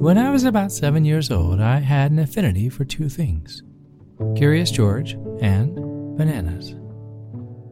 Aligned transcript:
When 0.00 0.16
I 0.16 0.30
was 0.30 0.44
about 0.44 0.70
seven 0.70 1.04
years 1.04 1.28
old, 1.28 1.60
I 1.60 1.80
had 1.80 2.12
an 2.12 2.20
affinity 2.20 2.68
for 2.68 2.84
two 2.84 3.08
things 3.08 3.64
Curious 4.36 4.70
George 4.70 5.14
and 5.40 5.74
bananas. 6.16 6.76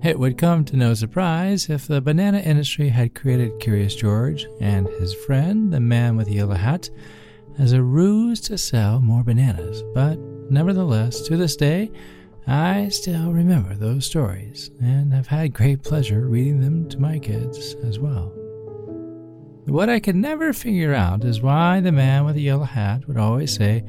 It 0.03 0.19
would 0.19 0.37
come 0.37 0.65
to 0.65 0.77
no 0.77 0.93
surprise 0.95 1.71
if 1.71 1.87
the 1.87 2.01
banana 2.01 2.41
industry 2.41 2.89
had 2.89 3.15
created 3.15 3.61
Curious 3.61 3.95
George 3.95 4.45
and 4.61 4.89
his 4.99 5.15
friend, 5.15 5.73
the 5.73 5.79
man 5.79 6.17
with 6.17 6.27
the 6.27 6.35
yellow 6.35 6.57
hat, 6.57 6.91
as 7.61 7.73
a 7.73 7.83
ruse 7.83 8.41
to 8.41 8.59
sell 8.59 9.01
more 9.01 9.23
bananas. 9.23 9.85
But 9.95 10.19
nevertheless, 10.51 11.21
to 11.29 11.37
this 11.37 11.55
day, 11.55 11.93
I 12.45 12.89
still 12.89 13.33
remember 13.33 13.75
those 13.75 14.05
stories 14.05 14.73
and 14.83 15.13
have 15.13 15.29
had 15.29 15.55
great 15.55 15.85
pleasure 15.85 16.27
reading 16.27 16.61
them 16.61 16.89
to 16.89 16.99
my 16.99 17.21
kids 17.21 17.75
as 17.85 18.01
well. 18.01 18.36
What 19.77 19.91
I 19.91 20.01
could 20.01 20.17
never 20.17 20.55
figure 20.55 20.95
out 20.95 21.23
is 21.23 21.43
why 21.43 21.81
the 21.81 21.93
man 21.93 22.25
with 22.25 22.37
the 22.37 22.41
yellow 22.41 22.65
hat 22.65 23.07
would 23.07 23.19
always 23.19 23.55
say, 23.55 23.85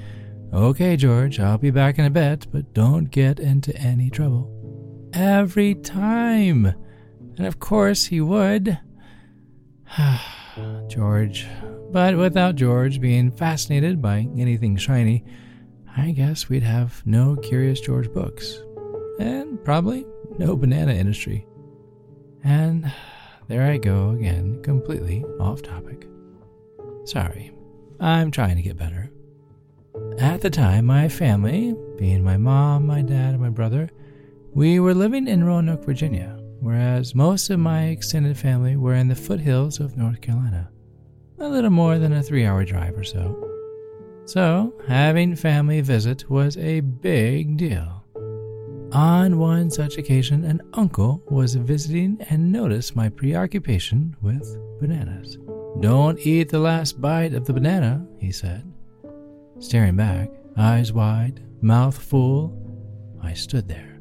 Okay, 0.54 0.98
George, 0.98 1.40
I'll 1.40 1.58
be 1.58 1.72
back 1.72 1.98
in 1.98 2.04
a 2.04 2.10
bit, 2.10 2.46
but 2.52 2.74
don't 2.74 3.10
get 3.10 3.40
into 3.40 3.74
any 3.78 4.10
trouble. 4.10 4.52
Every 5.14 5.76
time. 5.76 6.66
And 7.38 7.48
of 7.48 7.60
course 7.60 8.04
he 8.04 8.20
would. 8.20 8.78
George. 10.90 11.48
But 11.94 12.18
without 12.18 12.56
George 12.56 13.00
being 13.00 13.32
fascinated 13.32 14.02
by 14.02 14.28
anything 14.38 14.76
shiny, 14.76 15.24
I 15.96 16.12
guess 16.12 16.50
we'd 16.50 16.64
have 16.64 17.02
no 17.06 17.38
Curious 17.38 17.80
George 17.80 18.12
books. 18.12 18.62
And 19.22 19.64
probably 19.64 20.06
no 20.38 20.58
banana 20.58 20.92
industry. 20.92 21.48
And 22.44 22.92
there 23.48 23.70
I 23.72 23.78
go 23.78 24.12
again, 24.12 24.62
completely 24.64 25.24
off 25.40 25.62
topic. 25.62 26.08
Sorry, 27.06 27.52
I'm 28.00 28.32
trying 28.32 28.58
to 28.58 28.62
get 28.62 28.78
better. 28.78 29.12
At 30.20 30.42
the 30.42 30.50
time, 30.50 30.86
my 30.86 31.08
family, 31.08 31.76
being 31.98 32.24
my 32.24 32.38
mom, 32.38 32.86
my 32.86 33.02
dad, 33.02 33.34
and 33.34 33.40
my 33.40 33.50
brother, 33.50 33.90
we 34.54 34.80
were 34.80 34.94
living 34.94 35.28
in 35.28 35.44
Roanoke, 35.44 35.86
Virginia, 35.86 36.38
whereas 36.60 37.16
most 37.16 37.50
of 37.50 37.60
my 37.60 37.86
extended 37.86 38.38
family 38.38 38.76
were 38.76 38.96
in 38.96 39.08
the 39.08 39.16
foothills 39.16 39.80
of 39.80 39.96
North 39.96 40.22
Carolina, 40.22 40.70
a 41.40 41.48
little 41.48 41.70
more 41.70 42.00
than 42.00 42.14
a 42.14 42.24
three 42.24 42.46
hour 42.46 42.66
drive 42.66 42.98
or 42.98 43.04
so. 43.04 43.44
So, 44.26 44.74
having 44.88 45.36
family 45.36 45.82
visit 45.82 46.30
was 46.30 46.58
a 46.58 46.82
big 46.82 47.58
deal. 47.58 47.97
On 48.94 49.38
one 49.38 49.70
such 49.70 49.98
occasion, 49.98 50.46
an 50.46 50.62
uncle 50.74 51.22
was 51.30 51.56
visiting 51.56 52.18
and 52.30 52.52
noticed 52.52 52.96
my 52.96 53.10
preoccupation 53.10 54.16
with 54.22 54.58
bananas. 54.80 55.38
Don't 55.82 56.18
eat 56.20 56.50
the 56.50 56.60
last 56.60 57.02
bite 57.02 57.34
of 57.34 57.46
the 57.46 57.54
banana, 57.54 58.08
he 58.20 58.32
said. 58.32 58.64
Staring 59.60 59.96
back, 59.96 60.30
eyes 60.56 60.94
wide, 60.94 61.44
mouth 61.62 61.98
full, 61.98 62.58
I 63.22 63.34
stood 63.34 63.68
there. 63.68 64.00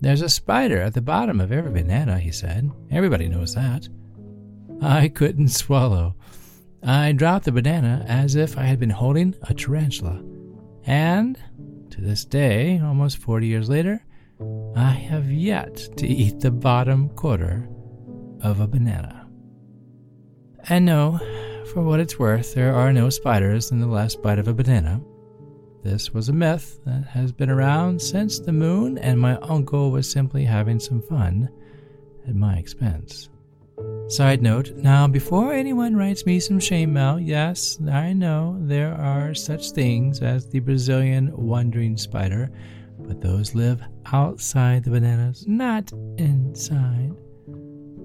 There's 0.00 0.22
a 0.22 0.28
spider 0.28 0.80
at 0.80 0.94
the 0.94 1.02
bottom 1.02 1.40
of 1.40 1.52
every 1.52 1.70
banana, 1.70 2.18
he 2.18 2.32
said. 2.32 2.70
Everybody 2.90 3.28
knows 3.28 3.54
that. 3.54 3.88
I 4.80 5.08
couldn't 5.08 5.48
swallow. 5.48 6.14
I 6.82 7.12
dropped 7.12 7.44
the 7.44 7.52
banana 7.52 8.04
as 8.08 8.36
if 8.36 8.56
I 8.56 8.62
had 8.62 8.78
been 8.78 8.90
holding 8.90 9.34
a 9.42 9.54
tarantula. 9.54 10.22
And 10.84 11.38
to 11.98 12.04
this 12.04 12.24
day, 12.24 12.80
almost 12.80 13.18
40 13.18 13.46
years 13.48 13.68
later, 13.68 14.04
I 14.76 14.90
have 14.90 15.32
yet 15.32 15.76
to 15.96 16.06
eat 16.06 16.38
the 16.38 16.52
bottom 16.52 17.08
quarter 17.10 17.68
of 18.40 18.60
a 18.60 18.68
banana. 18.68 19.28
And 20.68 20.86
no, 20.86 21.18
for 21.72 21.82
what 21.82 21.98
it's 21.98 22.18
worth, 22.18 22.54
there 22.54 22.72
are 22.72 22.92
no 22.92 23.10
spiders 23.10 23.72
in 23.72 23.80
the 23.80 23.88
last 23.88 24.22
bite 24.22 24.38
of 24.38 24.46
a 24.46 24.54
banana. 24.54 25.00
This 25.82 26.14
was 26.14 26.28
a 26.28 26.32
myth 26.32 26.78
that 26.86 27.04
has 27.04 27.32
been 27.32 27.50
around 27.50 28.00
since 28.00 28.38
the 28.38 28.52
moon, 28.52 28.98
and 28.98 29.18
my 29.18 29.36
uncle 29.38 29.90
was 29.90 30.08
simply 30.08 30.44
having 30.44 30.78
some 30.78 31.02
fun 31.02 31.48
at 32.28 32.36
my 32.36 32.58
expense. 32.58 33.28
Side 34.08 34.40
note 34.40 34.72
now, 34.76 35.06
before 35.06 35.52
anyone 35.52 35.94
writes 35.94 36.24
me 36.24 36.40
some 36.40 36.58
shame 36.58 36.94
mail, 36.94 37.20
yes, 37.20 37.78
I 37.92 38.14
know 38.14 38.56
there 38.58 38.94
are 38.94 39.34
such 39.34 39.72
things 39.72 40.22
as 40.22 40.48
the 40.48 40.60
Brazilian 40.60 41.30
wandering 41.36 41.98
spider, 41.98 42.50
but 43.00 43.20
those 43.20 43.54
live 43.54 43.82
outside 44.06 44.84
the 44.84 44.90
bananas, 44.90 45.46
not 45.46 45.92
inside. 46.16 47.12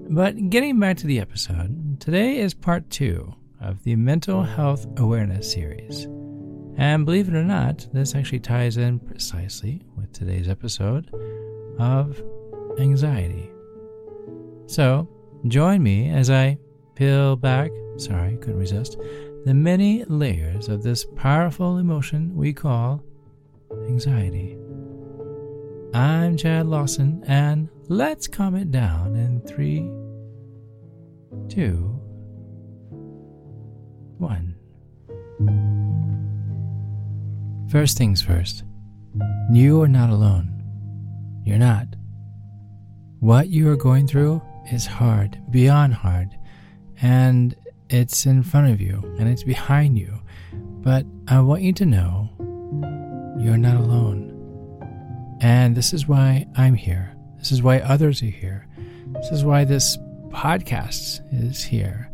But 0.10 0.50
getting 0.50 0.78
back 0.78 0.98
to 0.98 1.08
the 1.08 1.22
episode, 1.22 2.02
today 2.02 2.40
is 2.40 2.54
part 2.54 2.90
two 2.90 3.34
of 3.62 3.82
the 3.84 3.96
Mental 3.96 4.44
Health 4.44 4.86
Awareness 4.98 5.54
series. 5.54 6.04
And 6.76 7.06
believe 7.06 7.30
it 7.30 7.34
or 7.34 7.46
not, 7.46 7.88
this 7.94 8.14
actually 8.14 8.42
ties 8.42 8.76
in 8.76 9.00
precisely 9.00 9.82
with 9.96 10.12
today's 10.12 10.50
episode 10.50 11.10
of 11.80 12.22
anxiety. 12.78 13.50
So, 14.68 15.08
Join 15.48 15.84
me 15.84 16.10
as 16.10 16.30
I 16.30 16.58
peel 16.96 17.36
back, 17.36 17.70
sorry, 17.98 18.38
couldn't 18.38 18.60
resist, 18.60 18.98
the 19.44 19.54
many 19.54 20.06
layers 20.06 20.70
of 20.70 20.84
this 20.84 21.04
powerful 21.18 21.80
emotion 21.80 22.34
we 22.34 22.54
call 22.54 23.04
anxiety. 23.88 24.58
I'm 25.94 26.38
Chad 26.38 26.66
Lawson, 26.68 27.26
and 27.28 27.68
let's 27.90 28.26
calm 28.26 28.56
it 28.56 28.72
down 28.72 29.18
in 29.18 29.42
three, 29.42 29.82
two, 31.50 32.00
one. 34.20 34.56
First 37.70 37.98
things 37.98 38.22
first, 38.22 38.64
you 39.52 39.82
are 39.82 39.90
not 39.90 40.10
alone. 40.10 40.64
You're 41.46 41.58
not. 41.58 41.88
What 43.20 43.50
you 43.50 43.70
are 43.70 43.76
going 43.76 44.08
through 44.08 44.42
is 44.72 44.86
hard, 44.86 45.40
beyond 45.50 45.94
hard, 45.94 46.38
and 47.02 47.56
it's 47.90 48.26
in 48.26 48.44
front 48.44 48.72
of 48.72 48.82
you 48.82 49.02
and 49.20 49.30
it's 49.30 49.44
behind 49.44 49.98
you. 50.00 50.20
But 50.54 51.06
I 51.28 51.40
want 51.42 51.62
you 51.62 51.74
to 51.74 51.86
know 51.86 52.30
you're 53.40 53.58
not 53.58 53.76
alone. 53.76 54.30
And 55.42 55.76
this 55.76 55.94
is 55.94 56.08
why 56.08 56.48
I'm 56.56 56.76
here. 56.76 57.16
This 57.38 57.52
is 57.52 57.62
why 57.62 57.80
others 57.80 58.22
are 58.24 58.28
here. 58.28 58.68
This 59.16 59.32
is 59.32 59.44
why 59.44 59.66
this 59.66 59.98
podcast 60.30 61.22
is 61.32 61.64
here 61.64 62.10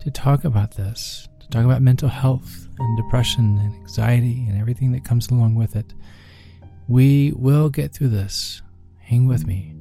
to 0.00 0.10
talk 0.10 0.44
about 0.44 0.72
this, 0.72 1.28
to 1.40 1.48
talk 1.48 1.64
about 1.64 1.82
mental 1.82 2.08
health 2.08 2.68
and 2.78 2.96
depression 2.96 3.58
and 3.58 3.74
anxiety 3.74 4.46
and 4.48 4.58
everything 4.58 4.92
that 4.92 5.04
comes 5.04 5.28
along 5.28 5.54
with 5.54 5.76
it. 5.76 5.92
We 6.88 7.32
will 7.36 7.68
get 7.68 7.92
through 7.92 8.08
this. 8.08 8.62
Hang 9.00 9.26
with 9.26 9.46
me. 9.46 9.74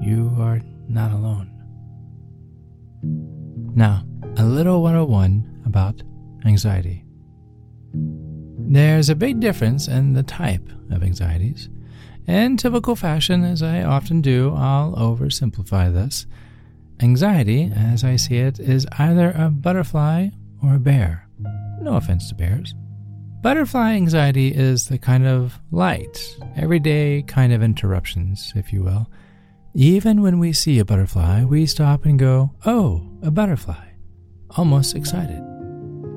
You 0.00 0.34
are 0.38 0.60
not 0.88 1.12
alone. 1.12 1.50
Now, 3.74 4.04
a 4.36 4.44
little 4.44 4.82
101 4.82 5.62
about 5.66 6.02
anxiety. 6.44 7.04
There's 7.92 9.10
a 9.10 9.14
big 9.14 9.40
difference 9.40 9.88
in 9.88 10.14
the 10.14 10.22
type 10.22 10.68
of 10.90 11.02
anxieties. 11.02 11.68
In 12.26 12.56
typical 12.56 12.96
fashion, 12.96 13.44
as 13.44 13.62
I 13.62 13.82
often 13.82 14.20
do, 14.20 14.54
I'll 14.56 14.94
oversimplify 14.94 15.92
this. 15.92 16.26
Anxiety, 17.00 17.72
as 17.74 18.04
I 18.04 18.16
see 18.16 18.36
it, 18.36 18.60
is 18.60 18.86
either 18.98 19.32
a 19.32 19.50
butterfly 19.50 20.28
or 20.62 20.74
a 20.74 20.78
bear. 20.78 21.26
No 21.80 21.96
offense 21.96 22.28
to 22.28 22.34
bears. 22.34 22.74
Butterfly 23.42 23.92
anxiety 23.94 24.48
is 24.48 24.88
the 24.88 24.98
kind 24.98 25.26
of 25.26 25.58
light, 25.70 26.36
everyday 26.56 27.22
kind 27.22 27.52
of 27.52 27.62
interruptions, 27.62 28.52
if 28.54 28.72
you 28.72 28.82
will, 28.82 29.10
even 29.74 30.22
when 30.22 30.38
we 30.38 30.52
see 30.52 30.78
a 30.78 30.84
butterfly, 30.84 31.44
we 31.44 31.66
stop 31.66 32.04
and 32.04 32.18
go, 32.18 32.54
Oh, 32.66 33.18
a 33.22 33.30
butterfly, 33.30 33.88
almost 34.56 34.96
excited. 34.96 35.40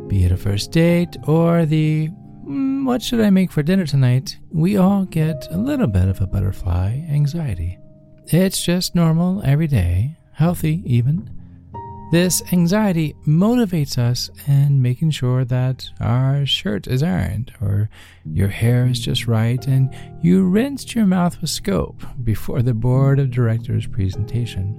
Be 0.08 0.26
it 0.26 0.32
a 0.32 0.38
first 0.38 0.72
date 0.72 1.16
or 1.28 1.66
the 1.66 2.10
mm, 2.48 2.86
what 2.86 3.02
should 3.02 3.22
I 3.22 3.30
make 3.30 3.52
for 3.52 3.64
dinner 3.64 3.86
tonight, 3.86 4.38
we 4.52 4.78
all 4.78 5.06
get 5.06 5.48
a 5.52 5.58
little 5.58 5.88
bit 5.88 6.08
of 6.08 6.20
a 6.22 6.28
butterfly 6.28 7.06
anxiety. 7.10 7.78
It's 8.28 8.64
just 8.64 8.96
normal, 8.96 9.42
everyday, 9.46 10.18
healthy 10.34 10.82
even. 10.86 11.30
This 12.12 12.44
anxiety 12.52 13.16
motivates 13.26 13.98
us 13.98 14.30
in 14.48 14.82
making 14.82 15.12
sure 15.12 15.44
that 15.46 15.90
our 16.00 16.46
shirt 16.46 16.86
is 16.86 17.02
ironed, 17.02 17.52
or 17.60 17.90
your 18.24 18.50
hair 18.50 18.86
is 18.86 19.00
just 19.00 19.26
right, 19.28 19.66
and 19.66 19.92
you 20.22 20.48
rinsed 20.48 20.94
your 20.94 21.08
mouth 21.08 21.42
with 21.42 21.50
scope 21.50 22.04
before 22.24 22.62
the 22.62 22.76
board 22.76 23.20
of 23.20 23.32
directors 23.32 23.88
presentation. 23.88 24.78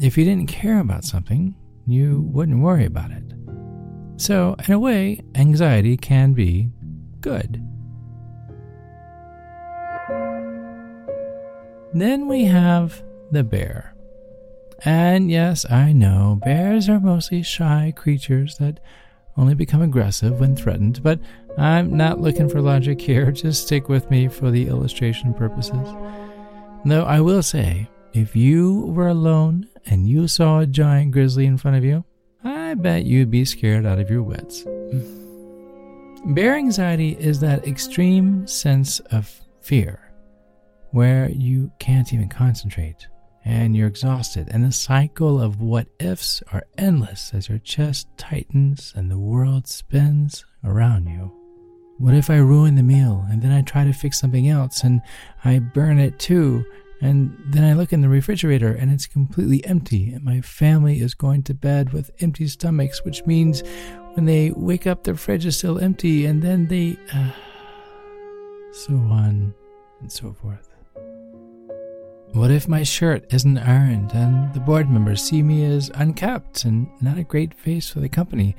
If 0.00 0.16
you 0.16 0.24
didn't 0.24 0.48
care 0.48 0.80
about 0.80 1.04
something, 1.04 1.54
you 1.86 2.22
wouldn't 2.32 2.62
worry 2.62 2.86
about 2.86 3.10
it. 3.10 3.24
So, 4.16 4.56
in 4.66 4.72
a 4.72 4.78
way, 4.78 5.20
anxiety 5.34 5.98
can 5.98 6.32
be 6.32 6.70
good. 7.20 7.62
Then 11.92 12.28
we 12.28 12.44
have 12.44 13.02
the 13.30 13.44
bear. 13.44 13.94
And 14.84 15.30
yes, 15.30 15.70
I 15.70 15.92
know, 15.92 16.40
bears 16.42 16.88
are 16.88 17.00
mostly 17.00 17.42
shy 17.42 17.92
creatures 17.94 18.56
that 18.58 18.80
only 19.36 19.54
become 19.54 19.82
aggressive 19.82 20.40
when 20.40 20.56
threatened, 20.56 21.02
but 21.02 21.20
I'm 21.58 21.96
not 21.96 22.20
looking 22.20 22.48
for 22.48 22.60
logic 22.60 23.00
here. 23.00 23.30
Just 23.32 23.66
stick 23.66 23.88
with 23.88 24.10
me 24.10 24.28
for 24.28 24.50
the 24.50 24.68
illustration 24.68 25.34
purposes. 25.34 25.88
Though 26.84 27.04
I 27.04 27.20
will 27.20 27.42
say, 27.42 27.88
if 28.12 28.34
you 28.34 28.86
were 28.86 29.08
alone 29.08 29.68
and 29.86 30.08
you 30.08 30.26
saw 30.28 30.60
a 30.60 30.66
giant 30.66 31.12
grizzly 31.12 31.46
in 31.46 31.58
front 31.58 31.76
of 31.76 31.84
you, 31.84 32.04
I 32.42 32.74
bet 32.74 33.04
you'd 33.04 33.30
be 33.30 33.44
scared 33.44 33.84
out 33.84 33.98
of 33.98 34.10
your 34.10 34.22
wits. 34.22 34.62
Hmm. 34.62 36.34
Bear 36.34 36.54
anxiety 36.56 37.16
is 37.18 37.40
that 37.40 37.66
extreme 37.66 38.46
sense 38.46 39.00
of 39.10 39.40
fear 39.60 40.12
where 40.90 41.30
you 41.30 41.70
can't 41.78 42.12
even 42.12 42.28
concentrate 42.28 43.06
and 43.44 43.76
you're 43.76 43.88
exhausted, 43.88 44.48
and 44.50 44.64
the 44.64 44.72
cycle 44.72 45.40
of 45.40 45.60
what 45.60 45.88
ifs 45.98 46.42
are 46.52 46.64
endless 46.76 47.32
as 47.34 47.48
your 47.48 47.58
chest 47.58 48.08
tightens 48.16 48.92
and 48.94 49.10
the 49.10 49.18
world 49.18 49.66
spins 49.66 50.44
around 50.64 51.06
you. 51.06 51.32
What 51.98 52.14
if 52.14 52.30
I 52.30 52.36
ruin 52.36 52.76
the 52.76 52.82
meal 52.82 53.26
and 53.30 53.42
then 53.42 53.52
I 53.52 53.62
try 53.62 53.84
to 53.84 53.92
fix 53.92 54.18
something 54.18 54.48
else 54.48 54.82
and 54.82 55.02
I 55.44 55.58
burn 55.58 55.98
it 55.98 56.18
too? 56.18 56.64
And 57.02 57.36
then 57.46 57.64
I 57.64 57.72
look 57.72 57.92
in 57.92 58.02
the 58.02 58.08
refrigerator 58.08 58.72
and 58.72 58.92
it's 58.92 59.06
completely 59.06 59.64
empty, 59.64 60.12
and 60.12 60.24
my 60.24 60.40
family 60.40 61.00
is 61.00 61.14
going 61.14 61.42
to 61.44 61.54
bed 61.54 61.92
with 61.92 62.10
empty 62.20 62.46
stomachs, 62.46 63.04
which 63.04 63.24
means 63.26 63.62
when 64.14 64.26
they 64.26 64.50
wake 64.50 64.86
up, 64.86 65.04
the 65.04 65.14
fridge 65.14 65.46
is 65.46 65.56
still 65.56 65.78
empty, 65.78 66.26
and 66.26 66.42
then 66.42 66.66
they. 66.66 66.96
Uh, 67.14 67.30
so 68.72 68.94
on 68.94 69.54
and 70.00 70.10
so 70.10 70.32
forth. 70.32 70.69
What 72.32 72.52
if 72.52 72.68
my 72.68 72.84
shirt 72.84 73.26
isn't 73.34 73.58
ironed 73.58 74.12
and 74.12 74.54
the 74.54 74.60
board 74.60 74.88
members 74.88 75.20
see 75.20 75.42
me 75.42 75.64
as 75.64 75.90
unkept 75.94 76.64
and 76.64 76.88
not 77.00 77.18
a 77.18 77.24
great 77.24 77.52
face 77.54 77.90
for 77.90 77.98
the 77.98 78.08
company? 78.08 78.54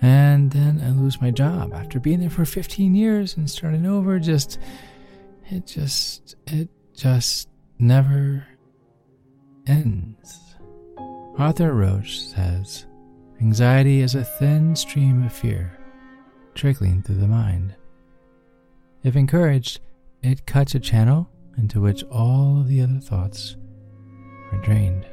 And 0.00 0.50
then 0.50 0.80
I 0.82 0.90
lose 0.90 1.20
my 1.20 1.30
job 1.30 1.74
after 1.74 2.00
being 2.00 2.20
there 2.20 2.30
for 2.30 2.46
15 2.46 2.94
years 2.94 3.36
and 3.36 3.50
starting 3.50 3.84
over. 3.84 4.18
Just, 4.18 4.58
it 5.50 5.66
just, 5.66 6.36
it 6.46 6.70
just 6.94 7.50
never 7.78 8.46
ends. 9.66 10.56
Arthur 11.36 11.74
Roche 11.74 12.18
says 12.18 12.86
anxiety 13.42 14.00
is 14.00 14.14
a 14.14 14.24
thin 14.24 14.74
stream 14.74 15.22
of 15.26 15.34
fear 15.34 15.78
trickling 16.54 17.02
through 17.02 17.16
the 17.16 17.28
mind. 17.28 17.74
If 19.02 19.16
encouraged, 19.16 19.80
it 20.22 20.46
cuts 20.46 20.74
a 20.74 20.80
channel 20.80 21.28
into 21.56 21.80
which 21.80 22.04
all 22.04 22.60
of 22.60 22.68
the 22.68 22.80
other 22.80 23.00
thoughts 23.00 23.56
are 24.52 24.60
drained. 24.62 25.06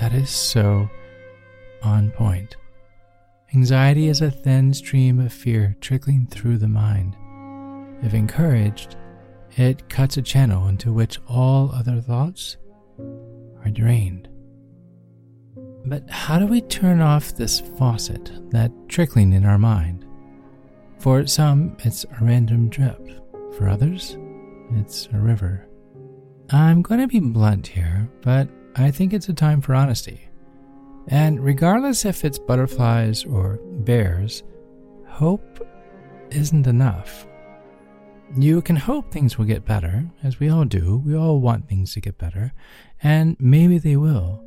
That 0.00 0.12
is 0.12 0.30
so 0.30 0.88
on 1.82 2.10
point. 2.10 2.56
Anxiety 3.54 4.08
is 4.08 4.22
a 4.22 4.30
thin 4.30 4.72
stream 4.72 5.18
of 5.18 5.32
fear 5.32 5.76
trickling 5.80 6.26
through 6.26 6.58
the 6.58 6.68
mind. 6.68 7.16
If 8.02 8.14
encouraged, 8.14 8.96
it 9.56 9.88
cuts 9.88 10.16
a 10.16 10.22
channel 10.22 10.68
into 10.68 10.92
which 10.92 11.20
all 11.28 11.70
other 11.72 12.00
thoughts 12.00 12.56
are 12.98 13.70
drained. 13.70 14.28
But 15.84 16.08
how 16.08 16.38
do 16.38 16.46
we 16.46 16.60
turn 16.62 17.00
off 17.00 17.34
this 17.34 17.60
faucet, 17.60 18.30
that 18.50 18.72
trickling 18.88 19.32
in 19.32 19.44
our 19.44 19.58
mind? 19.58 20.06
For 20.98 21.26
some, 21.26 21.76
it's 21.80 22.04
a 22.04 22.24
random 22.24 22.68
drip. 22.68 23.10
For 23.58 23.68
others, 23.68 24.16
it's 24.76 25.08
a 25.12 25.18
river. 25.18 25.66
I'm 26.50 26.82
going 26.82 27.00
to 27.00 27.06
be 27.06 27.20
blunt 27.20 27.66
here, 27.66 28.10
but 28.22 28.48
I 28.76 28.90
think 28.90 29.12
it's 29.12 29.28
a 29.28 29.34
time 29.34 29.60
for 29.60 29.74
honesty. 29.74 30.28
And 31.08 31.42
regardless 31.42 32.04
if 32.04 32.24
it's 32.24 32.38
butterflies 32.38 33.24
or 33.24 33.58
bears, 33.80 34.42
hope 35.06 35.66
isn't 36.30 36.66
enough. 36.66 37.26
You 38.36 38.62
can 38.62 38.76
hope 38.76 39.10
things 39.10 39.36
will 39.36 39.44
get 39.44 39.66
better, 39.66 40.10
as 40.22 40.40
we 40.40 40.48
all 40.48 40.64
do. 40.64 41.02
We 41.04 41.14
all 41.14 41.40
want 41.40 41.68
things 41.68 41.92
to 41.94 42.00
get 42.00 42.16
better, 42.16 42.52
and 43.02 43.36
maybe 43.38 43.78
they 43.78 43.96
will. 43.96 44.42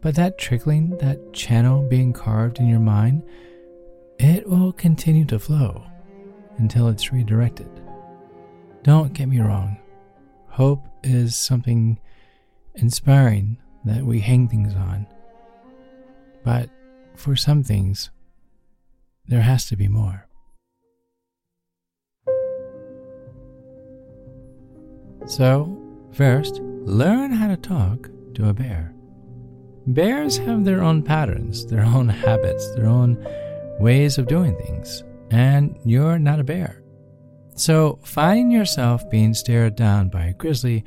But 0.00 0.14
that 0.14 0.38
trickling, 0.38 0.96
that 0.98 1.32
channel 1.34 1.86
being 1.88 2.12
carved 2.12 2.58
in 2.58 2.68
your 2.68 2.80
mind, 2.80 3.22
it 4.18 4.48
will 4.48 4.72
continue 4.72 5.26
to 5.26 5.38
flow 5.38 5.84
until 6.56 6.88
it's 6.88 7.12
redirected. 7.12 7.81
Don't 8.82 9.12
get 9.12 9.28
me 9.28 9.40
wrong. 9.40 9.76
Hope 10.48 10.84
is 11.04 11.36
something 11.36 12.00
inspiring 12.74 13.58
that 13.84 14.04
we 14.04 14.20
hang 14.20 14.48
things 14.48 14.74
on. 14.74 15.06
But 16.44 16.68
for 17.14 17.36
some 17.36 17.62
things, 17.62 18.10
there 19.26 19.42
has 19.42 19.66
to 19.66 19.76
be 19.76 19.86
more. 19.86 20.26
So, 25.26 25.78
first, 26.12 26.60
learn 26.60 27.30
how 27.30 27.46
to 27.46 27.56
talk 27.56 28.10
to 28.34 28.48
a 28.48 28.52
bear. 28.52 28.92
Bears 29.86 30.36
have 30.38 30.64
their 30.64 30.82
own 30.82 31.02
patterns, 31.02 31.66
their 31.66 31.84
own 31.84 32.08
habits, 32.08 32.74
their 32.74 32.86
own 32.86 33.24
ways 33.78 34.18
of 34.18 34.26
doing 34.26 34.56
things, 34.56 35.04
and 35.30 35.78
you're 35.84 36.18
not 36.18 36.40
a 36.40 36.44
bear. 36.44 36.81
So, 37.54 37.98
finding 38.02 38.50
yourself 38.50 39.08
being 39.10 39.34
stared 39.34 39.76
down 39.76 40.08
by 40.08 40.26
a 40.26 40.32
grizzly 40.32 40.84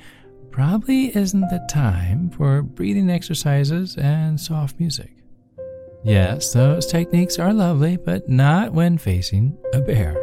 probably 0.52 1.16
isn't 1.16 1.50
the 1.50 1.66
time 1.70 2.30
for 2.30 2.62
breathing 2.62 3.10
exercises 3.10 3.98
and 3.98 4.40
soft 4.40 4.80
music. 4.80 5.12
Yes, 6.04 6.54
those 6.54 6.86
techniques 6.86 7.40
are 7.40 7.54
lovely, 7.54 7.98
but 7.98 8.30
not 8.30 8.74
when 8.74 8.98
facing 8.98 9.58
a 9.74 9.82
bear. 9.82 10.16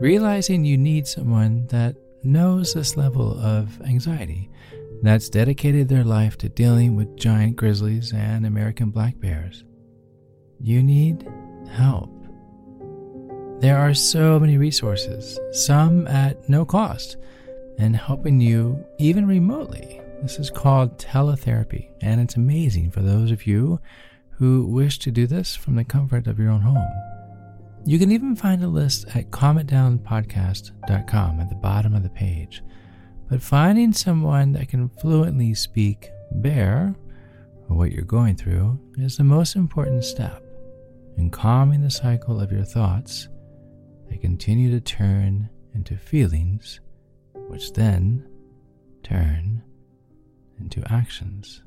Realizing 0.00 0.64
you 0.64 0.78
need 0.78 1.06
someone 1.06 1.66
that 1.68 1.96
knows 2.22 2.72
this 2.72 2.96
level 2.96 3.38
of 3.40 3.80
anxiety, 3.82 4.48
that's 5.02 5.28
dedicated 5.28 5.88
their 5.88 6.04
life 6.04 6.38
to 6.38 6.48
dealing 6.48 6.96
with 6.96 7.16
giant 7.16 7.56
grizzlies 7.56 8.12
and 8.12 8.46
American 8.46 8.90
black 8.90 9.18
bears. 9.20 9.64
You 10.60 10.82
need 10.82 11.28
help. 11.70 12.15
There 13.66 13.76
are 13.76 13.94
so 13.94 14.38
many 14.38 14.58
resources, 14.58 15.40
some 15.50 16.06
at 16.06 16.48
no 16.48 16.64
cost, 16.64 17.16
and 17.80 17.96
helping 17.96 18.40
you 18.40 18.86
even 18.98 19.26
remotely. 19.26 20.00
This 20.22 20.38
is 20.38 20.50
called 20.50 21.00
teletherapy, 21.00 21.88
and 22.00 22.20
it's 22.20 22.36
amazing 22.36 22.92
for 22.92 23.02
those 23.02 23.32
of 23.32 23.44
you 23.44 23.80
who 24.30 24.66
wish 24.66 25.00
to 25.00 25.10
do 25.10 25.26
this 25.26 25.56
from 25.56 25.74
the 25.74 25.82
comfort 25.82 26.28
of 26.28 26.38
your 26.38 26.50
own 26.50 26.60
home. 26.60 26.86
You 27.84 27.98
can 27.98 28.12
even 28.12 28.36
find 28.36 28.62
a 28.62 28.68
list 28.68 29.04
at 29.16 29.32
calmitdownpodcast.com 29.32 31.40
at 31.40 31.48
the 31.48 31.56
bottom 31.56 31.96
of 31.96 32.04
the 32.04 32.10
page. 32.10 32.62
But 33.28 33.42
finding 33.42 33.92
someone 33.92 34.52
that 34.52 34.68
can 34.68 34.90
fluently 34.90 35.54
speak 35.54 36.10
bear, 36.30 36.94
what 37.66 37.90
you're 37.90 38.04
going 38.04 38.36
through, 38.36 38.78
is 38.98 39.16
the 39.16 39.24
most 39.24 39.56
important 39.56 40.04
step 40.04 40.44
in 41.16 41.30
calming 41.30 41.82
the 41.82 41.90
cycle 41.90 42.40
of 42.40 42.52
your 42.52 42.62
thoughts 42.62 43.26
they 44.08 44.16
continue 44.16 44.70
to 44.70 44.80
turn 44.80 45.48
into 45.74 45.96
feelings, 45.96 46.80
which 47.34 47.72
then 47.72 48.26
turn 49.02 49.62
into 50.58 50.82
actions. 50.92 51.62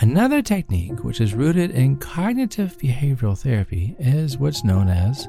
Another 0.00 0.42
technique, 0.42 1.04
which 1.04 1.20
is 1.20 1.34
rooted 1.34 1.70
in 1.70 1.96
cognitive 1.96 2.76
behavioral 2.78 3.40
therapy, 3.40 3.94
is 3.98 4.36
what's 4.36 4.64
known 4.64 4.88
as 4.88 5.28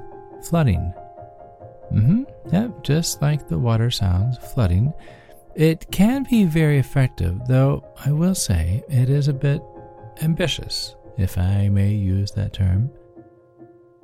flooding. 0.50 0.94
Mm-hmm. 1.94 2.24
Yep, 2.52 2.84
just 2.84 3.22
like 3.22 3.48
the 3.48 3.60
water 3.60 3.92
sounds, 3.92 4.38
flooding. 4.54 4.92
It 5.56 5.90
can 5.92 6.24
be 6.24 6.44
very 6.44 6.80
effective, 6.80 7.40
though 7.48 7.86
I 8.04 8.12
will 8.12 8.36
say 8.36 8.84
it 8.90 9.10
is 9.10 9.28
a 9.28 9.34
bit 9.34 9.62
ambitious 10.22 10.96
if 11.18 11.38
I 11.38 11.70
may 11.70 11.94
use 11.94 12.32
that 12.32 12.54
term. 12.54 12.92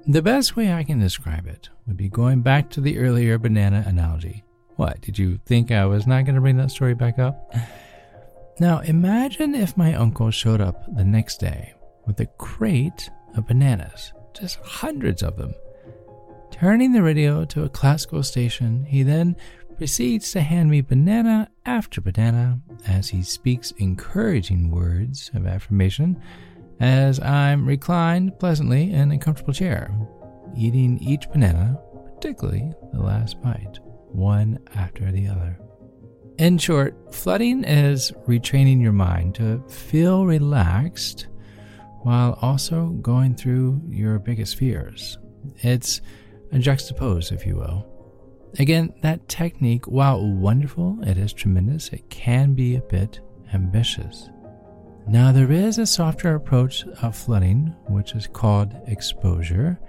The 0.07 0.21
best 0.21 0.55
way 0.55 0.73
I 0.73 0.83
can 0.83 0.99
describe 0.99 1.45
it 1.45 1.69
would 1.85 1.97
be 1.97 2.09
going 2.09 2.41
back 2.41 2.69
to 2.71 2.81
the 2.81 2.97
earlier 2.97 3.37
banana 3.37 3.83
analogy. 3.85 4.43
What, 4.75 5.01
did 5.01 5.19
you 5.19 5.39
think 5.45 5.71
I 5.71 5.85
was 5.85 6.07
not 6.07 6.25
going 6.25 6.35
to 6.35 6.41
bring 6.41 6.57
that 6.57 6.71
story 6.71 6.95
back 6.95 7.19
up? 7.19 7.53
Now, 8.59 8.79
imagine 8.79 9.55
if 9.55 9.77
my 9.77 9.93
uncle 9.93 10.31
showed 10.31 10.61
up 10.61 10.83
the 10.95 11.05
next 11.05 11.39
day 11.39 11.73
with 12.05 12.19
a 12.19 12.25
crate 12.25 13.09
of 13.35 13.47
bananas, 13.47 14.13
just 14.33 14.59
hundreds 14.63 15.23
of 15.23 15.37
them. 15.37 15.53
Turning 16.51 16.91
the 16.91 17.03
radio 17.03 17.45
to 17.45 17.63
a 17.63 17.69
classical 17.69 18.23
station, 18.23 18.85
he 18.85 19.03
then 19.03 19.35
proceeds 19.77 20.31
to 20.31 20.41
hand 20.41 20.69
me 20.69 20.81
banana 20.81 21.49
after 21.65 22.01
banana 22.01 22.59
as 22.87 23.09
he 23.09 23.23
speaks 23.23 23.71
encouraging 23.77 24.69
words 24.69 25.31
of 25.33 25.47
affirmation 25.47 26.21
as 26.81 27.19
I'm 27.19 27.65
reclined 27.67 28.39
pleasantly 28.39 28.91
in 28.91 29.11
a 29.11 29.19
comfortable 29.19 29.53
chair, 29.53 29.95
eating 30.57 30.97
each 30.97 31.29
banana, 31.29 31.79
particularly 32.15 32.73
the 32.91 33.01
last 33.01 33.39
bite, 33.41 33.79
one 34.09 34.57
after 34.75 35.11
the 35.11 35.27
other. 35.27 35.59
In 36.39 36.57
short, 36.57 37.13
flooding 37.13 37.63
is 37.63 38.11
retraining 38.27 38.81
your 38.81 38.93
mind 38.93 39.35
to 39.35 39.63
feel 39.69 40.25
relaxed 40.25 41.27
while 42.01 42.37
also 42.41 42.87
going 43.01 43.35
through 43.35 43.79
your 43.87 44.17
biggest 44.17 44.55
fears. 44.55 45.19
It's 45.57 46.01
a 46.51 46.55
juxtapose, 46.55 47.31
if 47.31 47.45
you 47.45 47.57
will. 47.57 47.85
Again, 48.57 48.91
that 49.03 49.29
technique, 49.29 49.85
while 49.85 50.25
wonderful, 50.25 50.97
it 51.03 51.17
is 51.19 51.31
tremendous, 51.31 51.89
it 51.89 52.09
can 52.09 52.55
be 52.55 52.75
a 52.75 52.81
bit 52.81 53.19
ambitious. 53.53 54.29
Now, 55.07 55.31
there 55.31 55.51
is 55.51 55.77
a 55.77 55.85
softer 55.85 56.35
approach 56.35 56.85
of 57.01 57.15
flooding, 57.15 57.75
which 57.87 58.13
is 58.13 58.27
called 58.27 58.75
exposure, 58.87 59.79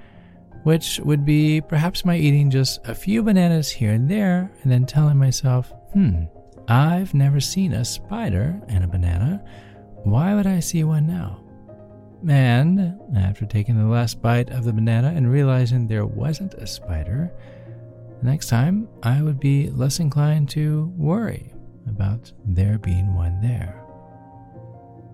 which 0.65 1.01
would 1.01 1.25
be 1.25 1.61
perhaps 1.61 2.05
my 2.05 2.17
eating 2.17 2.51
just 2.51 2.81
a 2.87 2.95
few 2.95 3.23
bananas 3.23 3.71
here 3.71 3.93
and 3.93 4.11
there 4.11 4.51
and 4.63 4.73
then 4.73 4.87
telling 4.87 5.19
myself, 5.19 5.73
hmm, 5.93 6.25
I've 6.69 7.15
never 7.15 7.41
seen 7.41 7.73
a 7.73 7.85
spider 7.85 8.61
in 8.69 8.83
a 8.83 8.89
banana. 8.89 9.45
Why 10.05 10.35
would 10.35 10.47
I 10.47 10.61
see 10.61 10.85
one 10.85 11.07
now? 11.07 11.41
And 12.29 12.99
after 13.17 13.45
taking 13.47 13.77
the 13.77 13.93
last 13.93 14.23
bite 14.23 14.51
of 14.51 14.65
the 14.65 14.73
banana 14.73 15.13
and 15.15 15.31
realizing 15.31 15.87
there 15.87 16.07
wasn't 16.07 16.55
a 16.55 16.67
spider, 16.67 17.33
next 18.23 18.49
time 18.49 18.89
I 19.03 19.23
would 19.23 19.41
be 19.41 19.71
less 19.71 19.99
inclined 19.99 20.49
to 20.51 20.93
worry 20.97 21.53
about 21.89 22.33
there 22.45 22.79
being 22.79 23.15
one 23.15 23.41
there. 23.41 23.82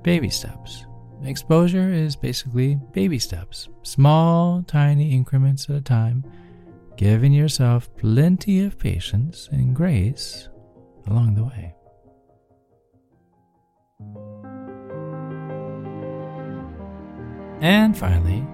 Baby 0.08 0.30
steps. 0.30 0.86
Exposure 1.22 1.92
is 1.92 2.16
basically 2.16 2.76
baby 2.94 3.18
steps, 3.18 3.68
small, 3.82 4.62
tiny 4.62 5.12
increments 5.12 5.68
at 5.68 5.76
a 5.76 5.82
time, 5.82 6.24
giving 6.96 7.30
yourself 7.30 7.94
plenty 7.94 8.64
of 8.64 8.78
patience 8.78 9.50
and 9.52 9.76
grace 9.76 10.48
along 11.08 11.34
the 11.34 11.44
way. 11.44 11.74
And 17.60 17.94
finally, 17.94 18.46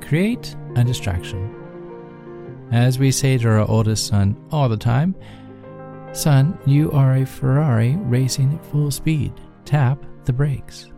create 0.00 0.56
a 0.74 0.82
distraction. 0.82 1.54
As 2.72 2.98
we 2.98 3.12
say 3.12 3.38
to 3.38 3.48
our 3.48 3.70
oldest 3.70 4.08
son 4.08 4.36
all 4.50 4.68
the 4.68 4.76
time, 4.76 5.14
Son, 6.10 6.58
you 6.66 6.90
are 6.90 7.18
a 7.18 7.24
Ferrari 7.24 7.94
racing 7.96 8.54
at 8.54 8.66
full 8.66 8.90
speed. 8.90 9.32
Tap 9.64 10.04
the 10.24 10.32
brakes. 10.32 10.90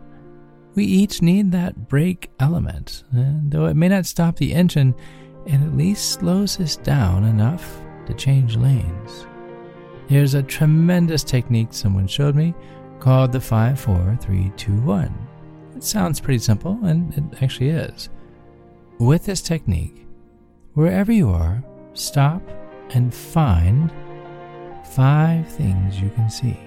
We 0.79 0.85
each 0.85 1.21
need 1.21 1.51
that 1.51 1.89
brake 1.89 2.31
element, 2.39 3.03
and 3.11 3.51
though 3.51 3.65
it 3.65 3.75
may 3.75 3.89
not 3.89 4.05
stop 4.05 4.37
the 4.37 4.53
engine, 4.53 4.95
it 5.45 5.55
at 5.55 5.75
least 5.75 6.11
slows 6.11 6.57
us 6.57 6.77
down 6.77 7.25
enough 7.25 7.81
to 8.05 8.13
change 8.13 8.55
lanes. 8.55 9.27
There's 10.07 10.35
a 10.35 10.41
tremendous 10.41 11.21
technique 11.21 11.73
someone 11.73 12.07
showed 12.07 12.33
me 12.33 12.55
called 13.01 13.33
the 13.33 13.41
5 13.41 13.77
4 13.77 14.17
3 14.21 14.53
2 14.55 14.71
1. 14.71 15.27
It 15.75 15.83
sounds 15.83 16.21
pretty 16.21 16.39
simple, 16.39 16.79
and 16.85 17.13
it 17.13 17.43
actually 17.43 17.71
is. 17.71 18.07
With 18.99 19.25
this 19.25 19.41
technique, 19.41 20.07
wherever 20.75 21.11
you 21.11 21.29
are, 21.29 21.61
stop 21.93 22.41
and 22.91 23.13
find 23.13 23.91
five 24.91 25.45
things 25.45 25.99
you 25.99 26.09
can 26.11 26.29
see, 26.29 26.57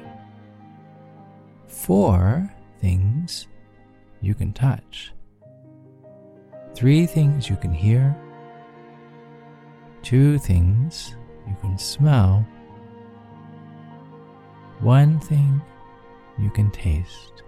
four 1.67 2.53
things 2.79 3.47
you 4.23 4.35
can 4.35 4.53
touch, 4.53 5.13
three 6.75 7.05
things 7.05 7.51
you 7.51 7.57
can 7.57 7.75
hear, 7.75 8.17
two 10.03 10.39
things 10.39 11.17
you 11.47 11.57
can 11.61 11.77
smell, 11.77 12.47
one 14.81 15.21
thing 15.21 15.61
you 16.39 16.51
can 16.51 16.71
taste. 16.71 17.43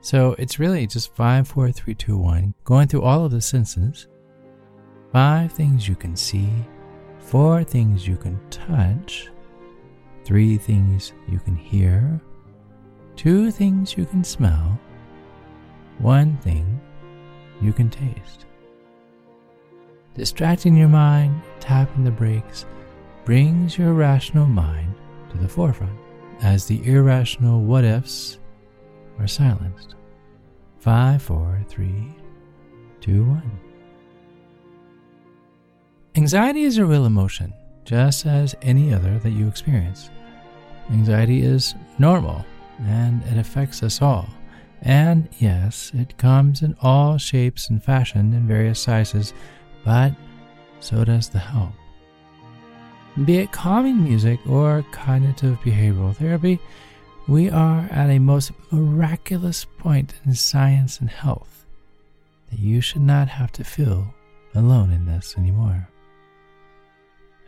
So 0.00 0.36
it's 0.38 0.58
really 0.58 0.86
just 0.86 1.14
five, 1.14 1.48
four, 1.48 1.72
three, 1.72 1.94
two, 1.94 2.18
one, 2.18 2.54
going 2.64 2.88
through 2.88 3.02
all 3.02 3.24
of 3.24 3.30
the 3.30 3.40
senses. 3.40 4.06
Five 5.12 5.52
things 5.52 5.88
you 5.88 5.94
can 5.94 6.14
see, 6.14 6.50
four 7.20 7.64
things 7.64 8.06
you 8.06 8.16
can 8.16 8.38
touch, 8.50 9.30
three 10.24 10.58
things 10.58 11.12
you 11.28 11.38
can 11.38 11.56
hear, 11.56 12.20
two 13.16 13.50
things 13.50 13.96
you 13.96 14.04
can 14.04 14.24
smell, 14.24 14.78
one 15.98 16.36
thing 16.38 16.80
you 17.60 17.72
can 17.72 17.88
taste. 17.90 18.46
Distracting 20.14 20.76
your 20.76 20.88
mind, 20.88 21.40
tapping 21.60 22.04
the 22.04 22.10
brakes, 22.10 22.66
brings 23.24 23.78
your 23.78 23.94
rational 23.94 24.46
mind 24.46 24.94
to 25.30 25.38
the 25.38 25.48
forefront 25.48 25.98
as 26.42 26.66
the 26.66 26.84
irrational 26.86 27.60
what 27.60 27.84
ifs 27.84 28.38
are 29.18 29.26
silenced. 29.26 29.94
Five, 30.78 31.22
four, 31.22 31.64
three, 31.68 32.14
two, 33.00 33.24
one. 33.24 33.58
Anxiety 36.16 36.62
is 36.62 36.78
a 36.78 36.84
real 36.84 37.06
emotion, 37.06 37.52
just 37.84 38.26
as 38.26 38.54
any 38.62 38.92
other 38.92 39.18
that 39.20 39.30
you 39.30 39.48
experience. 39.48 40.10
Anxiety 40.90 41.42
is 41.42 41.74
normal 41.98 42.44
and 42.80 43.22
it 43.24 43.38
affects 43.38 43.82
us 43.82 44.02
all. 44.02 44.28
And 44.82 45.28
yes, 45.38 45.92
it 45.94 46.18
comes 46.18 46.62
in 46.62 46.76
all 46.82 47.16
shapes 47.16 47.70
and 47.70 47.82
fashion 47.82 48.32
in 48.34 48.46
various 48.46 48.80
sizes, 48.80 49.32
but 49.84 50.12
so 50.80 51.04
does 51.04 51.28
the 51.28 51.38
help. 51.38 51.72
Be 53.24 53.38
it 53.38 53.52
calming 53.52 54.02
music 54.02 54.40
or 54.46 54.84
cognitive 54.90 55.56
behavioral 55.60 56.14
therapy, 56.16 56.58
we 57.26 57.48
are 57.48 57.88
at 57.90 58.10
a 58.10 58.18
most 58.18 58.52
miraculous 58.70 59.64
point 59.64 60.14
in 60.26 60.34
science 60.34 61.00
and 61.00 61.08
health 61.08 61.64
that 62.50 62.58
you 62.58 62.80
should 62.80 63.02
not 63.02 63.28
have 63.28 63.52
to 63.52 63.64
feel 63.64 64.12
alone 64.54 64.92
in 64.92 65.06
this 65.06 65.34
anymore. 65.38 65.88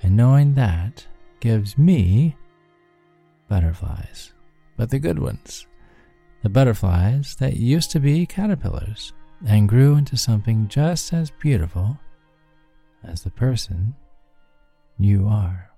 And 0.02 0.16
knowing 0.16 0.54
that 0.54 1.06
gives 1.40 1.76
me 1.76 2.36
butterflies, 3.48 4.32
but 4.76 4.90
the 4.90 4.98
good 4.98 5.18
ones. 5.18 5.66
The 6.42 6.48
butterflies 6.48 7.36
that 7.36 7.56
used 7.56 7.90
to 7.92 8.00
be 8.00 8.26
caterpillars 8.26 9.12
and 9.46 9.68
grew 9.68 9.96
into 9.96 10.16
something 10.16 10.68
just 10.68 11.12
as 11.12 11.30
beautiful 11.30 11.98
as 13.04 13.22
the 13.22 13.30
person 13.30 13.94
you 14.98 15.26
are. 15.26 15.70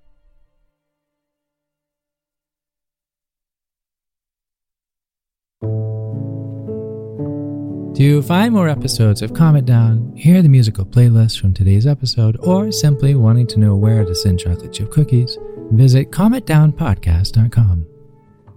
To 7.98 8.22
find 8.22 8.54
more 8.54 8.68
episodes 8.68 9.22
of 9.22 9.34
Calm 9.34 9.56
It 9.56 9.64
Down, 9.64 10.12
hear 10.14 10.40
the 10.40 10.48
musical 10.48 10.84
playlist 10.84 11.40
from 11.40 11.52
today's 11.52 11.84
episode, 11.84 12.36
or 12.40 12.70
simply 12.70 13.16
wanting 13.16 13.48
to 13.48 13.58
know 13.58 13.74
where 13.74 14.04
to 14.04 14.14
send 14.14 14.38
chocolate 14.38 14.72
chip 14.72 14.92
cookies, 14.92 15.36
visit 15.72 16.12
calmitdownpodcast.com. 16.12 17.97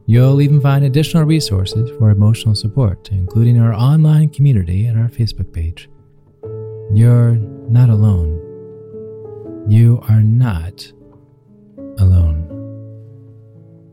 You'll 0.06 0.42
even 0.42 0.60
find 0.60 0.84
additional 0.84 1.24
resources 1.24 1.90
for 1.98 2.10
emotional 2.10 2.56
support, 2.56 3.10
including 3.12 3.60
our 3.60 3.74
online 3.74 4.30
community 4.30 4.86
and 4.86 5.00
our 5.00 5.10
Facebook 5.10 5.54
page. 5.54 5.90
You're 6.94 7.36
not 7.70 7.90
alone. 7.90 8.38
You 9.70 10.02
are 10.10 10.22
not 10.22 10.92
alone. 12.00 12.48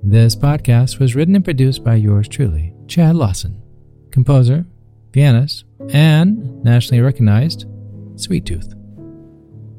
This 0.02 0.34
podcast 0.34 0.98
was 0.98 1.14
written 1.14 1.36
and 1.36 1.44
produced 1.44 1.84
by 1.84 1.96
yours 1.96 2.26
truly, 2.28 2.74
Chad 2.86 3.14
Lawson, 3.14 3.62
composer, 4.10 4.64
pianist, 5.12 5.64
and 5.90 6.64
nationally 6.64 7.02
recognized 7.02 7.66
Sweet 8.16 8.46
Tooth. 8.46 8.72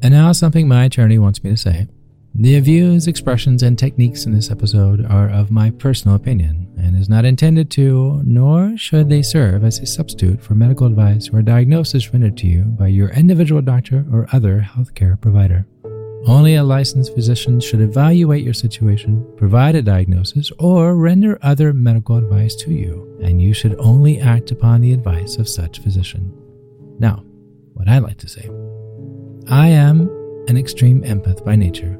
And 0.01 0.13
now, 0.13 0.31
something 0.31 0.67
my 0.67 0.85
attorney 0.85 1.19
wants 1.19 1.43
me 1.43 1.49
to 1.49 1.57
say. 1.57 1.87
The 2.41 2.57
views, 2.61 3.07
expressions, 3.07 3.63
and 3.63 3.77
techniques 3.77 4.25
in 4.25 4.31
this 4.31 4.49
episode 4.49 5.05
are 5.05 5.29
of 5.29 5.51
my 5.51 5.71
personal 5.71 6.15
opinion 6.15 6.73
and 6.77 6.95
is 6.95 7.09
not 7.09 7.25
intended 7.25 7.69
to, 7.71 8.21
nor 8.23 8.77
should 8.77 9.09
they 9.09 9.21
serve 9.21 9.65
as 9.65 9.79
a 9.79 9.85
substitute 9.85 10.41
for 10.41 10.55
medical 10.55 10.87
advice 10.87 11.29
or 11.33 11.41
diagnosis 11.41 12.13
rendered 12.13 12.37
to 12.37 12.47
you 12.47 12.63
by 12.63 12.87
your 12.87 13.09
individual 13.09 13.61
doctor 13.61 14.05
or 14.09 14.25
other 14.31 14.61
healthcare 14.61 15.19
provider. 15.19 15.67
Only 16.27 16.55
a 16.55 16.63
licensed 16.63 17.13
physician 17.13 17.59
should 17.59 17.81
evaluate 17.81 18.45
your 18.45 18.53
situation, 18.53 19.29
provide 19.35 19.75
a 19.75 19.81
diagnosis, 19.81 20.49
or 20.59 20.95
render 20.95 21.39
other 21.41 21.73
medical 21.73 22.15
advice 22.15 22.55
to 22.55 22.71
you, 22.71 23.19
and 23.21 23.41
you 23.41 23.53
should 23.53 23.75
only 23.79 24.21
act 24.21 24.51
upon 24.51 24.79
the 24.79 24.93
advice 24.93 25.35
of 25.35 25.49
such 25.49 25.81
physician. 25.81 26.31
Now, 26.99 27.21
what 27.73 27.89
I 27.89 27.97
like 27.97 28.17
to 28.19 28.29
say 28.29 28.49
I 29.49 29.67
am 29.67 30.09
an 30.47 30.55
extreme 30.55 31.03
empath 31.03 31.43
by 31.43 31.57
nature, 31.57 31.99